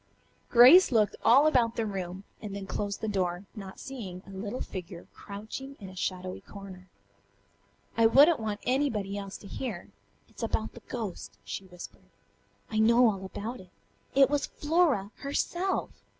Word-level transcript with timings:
Grace 0.49 0.91
looked 0.91 1.15
all 1.23 1.45
about 1.45 1.75
the 1.75 1.85
room 1.85 2.23
and 2.41 2.55
then 2.55 2.65
closed 2.65 3.01
the 3.01 3.07
door, 3.07 3.45
not 3.53 3.79
seeing 3.79 4.23
a 4.25 4.31
little 4.31 4.59
figure 4.59 5.05
crouching 5.13 5.75
in 5.79 5.89
a 5.89 5.95
shadowy 5.95 6.41
corner. 6.41 6.89
"I 7.95 8.07
wouldn't 8.07 8.39
want 8.39 8.61
anybody 8.63 9.15
else 9.15 9.37
to 9.37 9.47
hear. 9.47 9.89
It's 10.27 10.41
about 10.41 10.73
the 10.73 10.81
ghost," 10.87 11.37
she 11.43 11.65
whispered. 11.65 12.09
"I 12.71 12.79
know 12.79 13.11
all 13.11 13.23
about 13.25 13.59
it. 13.59 13.69
It 14.15 14.27
was 14.27 14.47
Flora 14.47 15.11
herself! 15.17 15.91